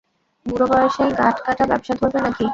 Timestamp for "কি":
2.37-2.45